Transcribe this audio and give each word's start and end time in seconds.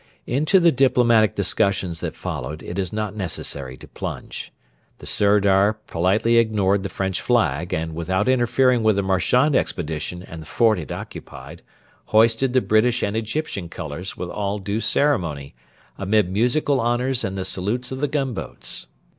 Into 0.25 0.59
the 0.59 0.71
diplomatic 0.71 1.35
discussions 1.35 1.99
that 1.99 2.15
followed, 2.15 2.63
it 2.63 2.79
is 2.79 2.91
not 2.91 3.15
necessary 3.15 3.77
to 3.77 3.87
plunge. 3.87 4.51
The 4.97 5.05
Sirdar 5.05 5.73
politely 5.85 6.37
ignored 6.37 6.81
the 6.81 6.89
French 6.89 7.21
flag, 7.21 7.71
and, 7.71 7.93
without 7.93 8.27
interfering 8.27 8.81
with 8.81 8.95
the 8.95 9.03
Marchand 9.03 9.55
Expedition 9.55 10.23
and 10.23 10.41
the 10.41 10.47
fort 10.47 10.79
it 10.79 10.91
occupied, 10.91 11.61
hoisted 12.05 12.53
the 12.53 12.61
British 12.61 13.03
and 13.03 13.15
Egyptian 13.15 13.69
colours 13.69 14.17
with 14.17 14.31
all 14.31 14.57
due 14.57 14.81
ceremony, 14.81 15.53
amid 15.99 16.31
musical 16.31 16.81
honours 16.81 17.23
and 17.23 17.37
the 17.37 17.45
salutes 17.45 17.91
of 17.91 18.01
the 18.01 18.07
gunboats. 18.07 18.87